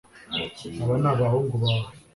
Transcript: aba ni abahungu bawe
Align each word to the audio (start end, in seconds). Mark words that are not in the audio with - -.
aba 0.81 0.95
ni 1.01 1.07
abahungu 1.13 1.55
bawe 1.63 1.89